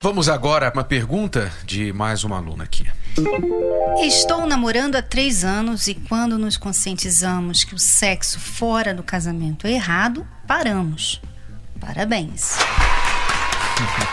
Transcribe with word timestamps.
Vamos 0.00 0.28
agora 0.28 0.68
a 0.68 0.72
uma 0.72 0.84
pergunta 0.84 1.52
de 1.64 1.92
mais 1.92 2.22
uma 2.22 2.36
aluna 2.36 2.62
aqui. 2.62 2.86
Estou 4.00 4.46
namorando 4.46 4.94
há 4.94 5.02
três 5.02 5.42
anos 5.44 5.88
e 5.88 5.94
quando 5.96 6.38
nos 6.38 6.56
conscientizamos 6.56 7.64
que 7.64 7.74
o 7.74 7.78
sexo 7.80 8.38
fora 8.38 8.94
do 8.94 9.02
casamento 9.02 9.66
é 9.66 9.72
errado, 9.72 10.24
paramos. 10.46 11.20
Parabéns. 11.80 12.58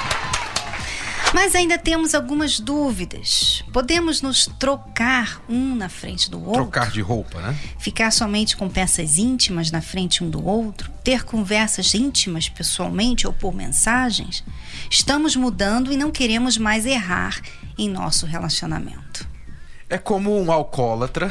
Mas 1.35 1.53
ainda 1.53 1.77
temos 1.77 2.15
algumas 2.15 2.61
dúvidas. 2.61 3.61
Podemos 3.73 4.21
nos 4.21 4.45
trocar 4.57 5.41
um 5.49 5.75
na 5.75 5.89
frente 5.89 6.31
do 6.31 6.39
outro? 6.39 6.63
Trocar 6.63 6.89
de 6.89 7.01
roupa, 7.01 7.41
né? 7.41 7.53
Ficar 7.77 8.09
somente 8.11 8.55
com 8.55 8.69
peças 8.69 9.17
íntimas 9.17 9.69
na 9.69 9.81
frente 9.81 10.23
um 10.23 10.29
do 10.29 10.47
outro? 10.47 10.89
Ter 11.03 11.25
conversas 11.25 11.93
íntimas 11.93 12.47
pessoalmente 12.47 13.27
ou 13.27 13.33
por 13.33 13.53
mensagens? 13.53 14.45
Estamos 14.89 15.35
mudando 15.35 15.91
e 15.91 15.97
não 15.97 16.09
queremos 16.09 16.57
mais 16.57 16.85
errar 16.85 17.41
em 17.77 17.89
nosso 17.89 18.25
relacionamento. 18.25 19.27
É 19.89 19.97
como 19.97 20.41
um 20.41 20.49
alcoólatra 20.49 21.29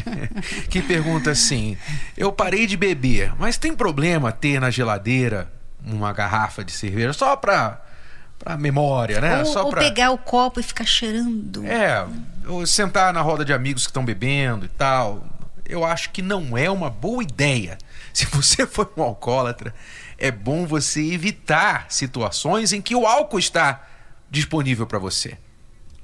que 0.70 0.80
pergunta 0.80 1.32
assim: 1.32 1.76
Eu 2.16 2.32
parei 2.32 2.66
de 2.66 2.78
beber, 2.78 3.34
mas 3.38 3.58
tem 3.58 3.76
problema 3.76 4.32
ter 4.32 4.58
na 4.58 4.70
geladeira 4.70 5.52
uma 5.84 6.10
garrafa 6.14 6.64
de 6.64 6.72
cerveja 6.72 7.12
só 7.12 7.36
para 7.36 7.84
pra 8.38 8.56
memória, 8.56 9.20
né? 9.20 9.38
Ou, 9.40 9.46
Só 9.46 9.64
ou 9.64 9.70
pra... 9.70 9.80
pegar 9.80 10.10
o 10.10 10.18
copo 10.18 10.60
e 10.60 10.62
ficar 10.62 10.86
cheirando. 10.86 11.64
É, 11.66 12.06
ou 12.46 12.66
sentar 12.66 13.12
na 13.12 13.20
roda 13.20 13.44
de 13.44 13.52
amigos 13.52 13.84
que 13.84 13.90
estão 13.90 14.04
bebendo 14.04 14.64
e 14.64 14.68
tal. 14.68 15.24
Eu 15.64 15.84
acho 15.84 16.10
que 16.10 16.22
não 16.22 16.56
é 16.56 16.70
uma 16.70 16.88
boa 16.88 17.22
ideia. 17.22 17.76
Se 18.12 18.26
você 18.26 18.66
for 18.66 18.90
um 18.96 19.02
alcoólatra, 19.02 19.74
é 20.16 20.30
bom 20.30 20.66
você 20.66 21.12
evitar 21.12 21.86
situações 21.88 22.72
em 22.72 22.80
que 22.80 22.94
o 22.94 23.06
álcool 23.06 23.38
está 23.38 23.84
disponível 24.30 24.86
para 24.86 24.98
você. 24.98 25.36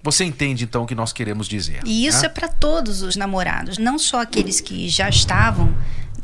Você 0.03 0.25
entende 0.25 0.65
então 0.65 0.83
o 0.83 0.87
que 0.87 0.97
nós 0.97 1.13
queremos 1.13 1.47
dizer? 1.47 1.81
E 1.85 2.07
isso 2.07 2.23
né? 2.23 2.27
é 2.27 2.29
para 2.29 2.49
todos 2.49 3.03
os 3.03 3.15
namorados, 3.15 3.79
não 3.79 3.99
só 3.99 4.21
aqueles 4.21 4.61
que 4.61 4.89
já 4.89 5.09
estavam 5.09 5.73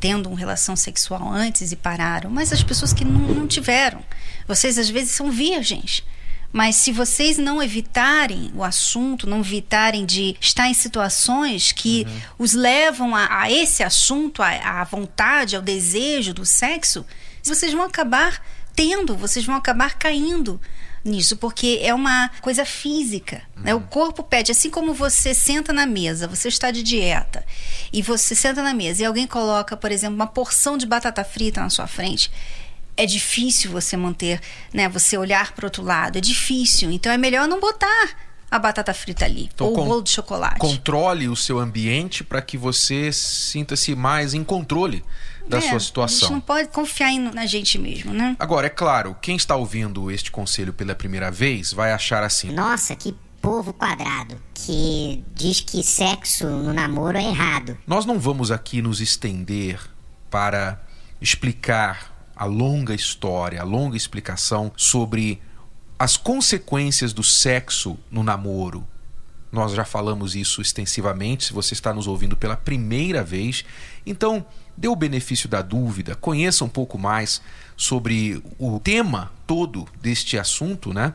tendo 0.01 0.29
uma 0.29 0.39
relação 0.39 0.75
sexual 0.75 1.31
antes 1.33 1.73
e 1.73 1.77
pararam, 1.77 2.29
mas 2.31 2.53
as 2.53 2.63
pessoas 2.63 2.93
que 2.93 3.05
não, 3.05 3.21
não 3.21 3.47
tiveram. 3.47 4.03
Vocês 4.49 4.79
às 4.79 4.89
vezes 4.89 5.13
são 5.13 5.31
virgens. 5.31 6.03
Mas 6.51 6.77
se 6.77 6.93
vocês 6.93 7.37
não 7.37 7.63
evitarem 7.63 8.51
o 8.55 8.65
assunto, 8.65 9.29
não 9.29 9.41
evitarem 9.41 10.07
de 10.07 10.35
estar 10.41 10.67
em 10.67 10.75
situações 10.75 11.73
que 11.73 12.07
uhum. 12.09 12.21
os 12.39 12.55
levam 12.55 13.15
a, 13.15 13.43
a 13.43 13.53
esse 13.53 13.83
assunto, 13.83 14.43
à 14.43 14.83
vontade, 14.85 15.55
ao 15.55 15.61
desejo 15.61 16.33
do 16.33 16.47
sexo, 16.47 17.05
vocês 17.45 17.73
vão 17.73 17.83
acabar 17.83 18.43
tendo, 18.75 19.15
vocês 19.15 19.45
vão 19.45 19.57
acabar 19.57 19.99
caindo 19.99 20.59
nisso, 21.05 21.37
porque 21.37 21.81
é 21.83 21.93
uma 21.93 22.31
coisa 22.41 22.65
física. 22.65 23.43
Uhum. 23.57 23.63
Né? 23.63 23.75
O 23.75 23.81
corpo 23.83 24.23
pede, 24.23 24.51
assim 24.51 24.71
como 24.71 24.95
você 24.95 25.35
senta 25.35 25.71
na 25.71 25.85
mesa, 25.85 26.27
você 26.27 26.49
está 26.49 26.71
de 26.71 26.83
dieta, 26.83 27.45
e 27.93 28.01
você 28.01 28.35
senta 28.35 28.63
na 28.63 28.73
mesa 28.73 29.03
e 29.03 29.05
alguém 29.05 29.27
coloca, 29.27 29.77
por 29.77 29.93
exemplo, 29.93 30.17
uma 30.17 30.27
porção 30.27 30.79
de 30.79 30.87
batata 30.87 31.23
frita 31.25 31.61
na 31.61 31.69
sua 31.69 31.87
frente 31.87 32.31
é 32.99 33.07
difícil 33.07 33.71
você 33.71 33.97
manter, 33.97 34.41
né? 34.75 34.89
Você 34.89 35.17
olhar 35.17 35.53
para 35.53 35.67
outro 35.67 35.83
lado, 35.85 36.19
é 36.19 36.21
difícil. 36.21 36.91
Então 36.91 37.11
é 37.11 37.17
melhor 37.17 37.47
não 37.47 37.61
botar 37.61 38.11
a 38.51 38.59
batata 38.59 38.93
frita 38.93 39.25
ali 39.25 39.49
então, 39.55 39.69
ou 39.69 39.73
o 39.73 39.85
bolo 39.85 40.03
de 40.03 40.11
chocolate. 40.11 40.59
Controle 40.59 41.29
o 41.29 41.37
seu 41.37 41.61
ambiente 41.61 42.25
para 42.25 42.43
que 42.43 42.59
você 42.59 43.13
sinta-se 43.13 43.95
mais 43.95 44.35
em 44.35 44.43
controle 44.43 45.05
da 45.47 45.59
é, 45.59 45.61
sua 45.61 45.79
situação. 45.79 46.17
A 46.17 46.21
gente 46.23 46.33
não 46.33 46.41
pode 46.41 46.69
confiar 46.71 47.11
em, 47.11 47.21
na 47.21 47.47
gente 47.47 47.79
mesmo, 47.79 48.13
né? 48.13 48.35
Agora, 48.39 48.67
é 48.67 48.71
claro, 48.71 49.17
quem 49.23 49.37
está 49.37 49.55
ouvindo 49.55 50.11
este 50.11 50.33
conselho 50.33 50.73
pela 50.73 50.95
primeira 50.95 51.31
vez 51.31 51.73
vai 51.73 51.93
achar 51.93 52.25
assim: 52.25 52.51
Nossa, 52.51 52.97
que 52.97 53.15
povo 53.41 53.73
quadrado 53.73 54.37
que 54.53 55.23
diz 55.35 55.61
que 55.61 55.85
sexo 55.85 56.49
no 56.49 56.73
namoro 56.73 57.17
é 57.17 57.23
errado. 57.23 57.79
Nós 57.87 58.05
não 58.05 58.19
vamos 58.19 58.51
aqui 58.51 58.83
nos 58.83 59.01
estender 59.01 59.79
para 60.29 60.83
explicar 61.21 62.18
a 62.39 62.45
longa 62.45 62.95
história, 62.95 63.61
a 63.61 63.65
longa 63.65 63.97
explicação 63.97 64.71
sobre 64.77 65.43
as 65.99 66.17
consequências 66.17 67.13
do 67.13 67.25
sexo 67.25 67.99
no 68.09 68.23
namoro. 68.23 68.87
Nós 69.51 69.73
já 69.73 69.85
falamos 69.85 70.37
isso 70.37 70.63
extensivamente, 70.63 71.47
se 71.47 71.53
você 71.53 71.75
está 71.75 71.93
nos 71.93 72.07
ouvindo 72.07 72.37
pela 72.37 72.57
primeira 72.57 73.25
vez. 73.25 73.65
Então, 74.07 74.47
dê 74.77 74.87
o 74.87 74.95
benefício 74.95 75.49
da 75.49 75.63
dúvida, 75.63 76.15
conheça 76.15 76.65
um 76.65 76.69
pouco 76.69 76.97
mais 76.97 77.43
sobre 77.77 78.41
o 78.57 78.79
tema 78.79 79.33
todo 79.45 79.89
deste 80.01 80.39
assunto, 80.39 80.95
né? 80.95 81.15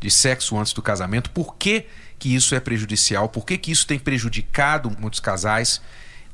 De 0.00 0.10
sexo 0.10 0.58
antes 0.58 0.72
do 0.72 0.82
casamento, 0.82 1.30
por 1.30 1.54
que, 1.54 1.86
que 2.18 2.34
isso 2.34 2.54
é 2.54 2.58
prejudicial, 2.58 3.28
por 3.28 3.46
que, 3.46 3.56
que 3.56 3.70
isso 3.70 3.86
tem 3.86 3.98
prejudicado 3.98 4.90
muitos 4.98 5.20
casais 5.20 5.80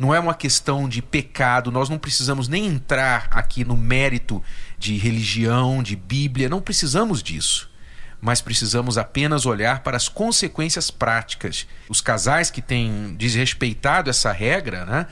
não 0.01 0.15
é 0.15 0.19
uma 0.19 0.33
questão 0.33 0.89
de 0.89 1.03
pecado, 1.03 1.71
nós 1.71 1.91
não 1.91 1.99
precisamos 1.99 2.49
nem 2.49 2.67
entrar 2.67 3.29
aqui 3.31 3.67
no 3.67 3.77
mérito 3.77 4.43
de 4.79 4.97
religião, 4.97 5.83
de 5.83 5.95
Bíblia, 5.95 6.49
não 6.49 6.63
precisamos 6.63 7.23
disso. 7.23 7.71
Mas 8.19 8.41
precisamos 8.41 8.97
apenas 8.97 9.45
olhar 9.45 9.83
para 9.83 9.99
as 9.99 10.09
consequências 10.09 10.91
práticas. 10.91 11.67
Os 11.87 12.01
casais 12.01 12.51
que 12.51 12.63
têm 12.63 13.15
desrespeitado 13.19 14.09
essa 14.09 14.33
regra, 14.33 14.87
né, 14.87 15.07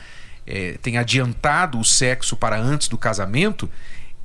é, 0.47 0.79
têm 0.81 0.97
adiantado 0.97 1.79
o 1.79 1.85
sexo 1.85 2.35
para 2.35 2.59
antes 2.59 2.89
do 2.89 2.97
casamento, 2.97 3.71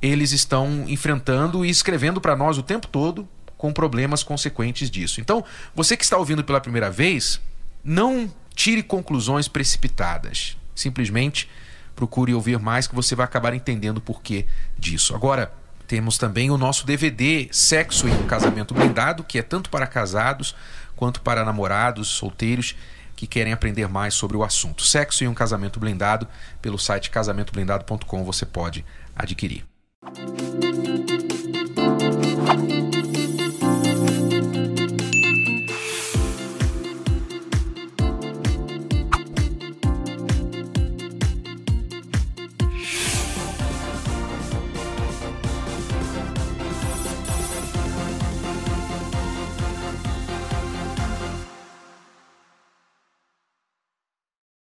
eles 0.00 0.32
estão 0.32 0.86
enfrentando 0.88 1.62
e 1.62 1.68
escrevendo 1.68 2.22
para 2.22 2.34
nós 2.34 2.56
o 2.56 2.62
tempo 2.62 2.86
todo 2.86 3.28
com 3.58 3.70
problemas 3.70 4.22
consequentes 4.22 4.90
disso. 4.90 5.20
Então, 5.20 5.44
você 5.74 5.94
que 5.94 6.04
está 6.04 6.16
ouvindo 6.16 6.42
pela 6.42 6.60
primeira 6.60 6.90
vez, 6.90 7.38
não 7.84 8.32
tire 8.54 8.82
conclusões 8.82 9.48
precipitadas. 9.48 10.56
Simplesmente 10.74 11.48
procure 11.94 12.34
ouvir 12.34 12.58
mais 12.58 12.86
que 12.86 12.94
você 12.94 13.14
vai 13.14 13.24
acabar 13.24 13.54
entendendo 13.54 13.98
o 13.98 14.00
porquê 14.00 14.46
disso. 14.78 15.14
Agora, 15.14 15.52
temos 15.86 16.18
também 16.18 16.50
o 16.50 16.58
nosso 16.58 16.86
DVD 16.86 17.48
Sexo 17.52 18.08
em 18.08 18.12
um 18.12 18.26
Casamento 18.26 18.74
Blindado, 18.74 19.22
que 19.22 19.38
é 19.38 19.42
tanto 19.42 19.70
para 19.70 19.86
casados 19.86 20.54
quanto 20.96 21.20
para 21.20 21.44
namorados, 21.44 22.08
solteiros 22.08 22.74
que 23.14 23.26
querem 23.26 23.52
aprender 23.52 23.88
mais 23.88 24.14
sobre 24.14 24.36
o 24.36 24.42
assunto. 24.42 24.82
Sexo 24.82 25.24
em 25.24 25.28
um 25.28 25.34
Casamento 25.34 25.78
Blindado, 25.78 26.26
pelo 26.60 26.78
site 26.78 27.10
casamentoblindado.com 27.10 28.24
você 28.24 28.44
pode 28.44 28.84
adquirir. 29.14 29.64